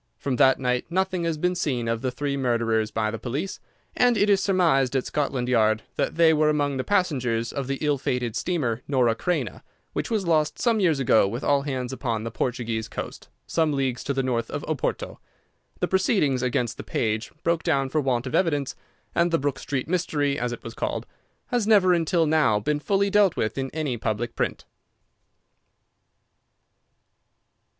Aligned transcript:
From 0.17 0.37
that 0.37 0.59
night 0.59 0.87
nothing 0.89 1.25
has 1.25 1.37
been 1.37 1.53
seen 1.53 1.87
of 1.87 2.01
the 2.01 2.09
three 2.09 2.35
murderers 2.35 2.89
by 2.89 3.11
the 3.11 3.19
police, 3.19 3.59
and 3.95 4.17
it 4.17 4.31
is 4.31 4.41
surmised 4.41 4.95
at 4.95 5.05
Scotland 5.05 5.47
Yard 5.47 5.83
that 5.95 6.15
they 6.15 6.33
were 6.33 6.49
among 6.49 6.77
the 6.77 6.83
passengers 6.83 7.53
of 7.53 7.67
the 7.67 7.77
ill 7.81 7.99
fated 7.99 8.35
steamer 8.35 8.81
Norah 8.87 9.13
Creina, 9.15 9.61
which 9.93 10.09
was 10.09 10.25
lost 10.25 10.57
some 10.57 10.79
years 10.79 10.99
ago 10.99 11.27
with 11.27 11.43
all 11.43 11.61
hands 11.61 11.93
upon 11.93 12.23
the 12.23 12.31
Portuguese 12.31 12.87
coast, 12.89 13.29
some 13.45 13.73
leagues 13.73 14.03
to 14.05 14.11
the 14.11 14.23
north 14.23 14.49
of 14.49 14.63
Oporto. 14.67 15.19
The 15.81 15.87
proceedings 15.87 16.41
against 16.41 16.77
the 16.77 16.83
page 16.83 17.31
broke 17.43 17.61
down 17.61 17.87
for 17.89 18.01
want 18.01 18.25
of 18.25 18.33
evidence, 18.33 18.75
and 19.13 19.29
the 19.29 19.37
Brook 19.37 19.59
Street 19.59 19.87
Mystery, 19.87 20.39
as 20.39 20.51
it 20.51 20.63
was 20.63 20.73
called, 20.73 21.05
has 21.49 21.67
never 21.67 21.93
until 21.93 22.25
now 22.25 22.59
been 22.59 22.79
fully 22.79 23.11
dealt 23.11 23.35
with 23.35 23.55
in 23.55 23.69
any 23.71 23.97
public 23.97 24.35
print. 24.35 24.65